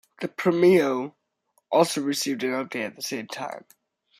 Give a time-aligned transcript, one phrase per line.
[0.19, 1.13] The Premio
[1.71, 3.65] also received an update at the same time.